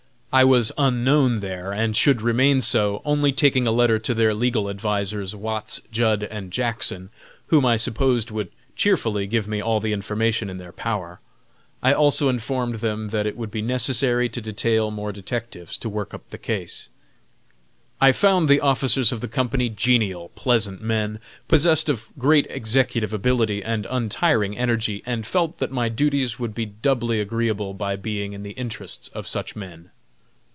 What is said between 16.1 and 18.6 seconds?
up the case. I found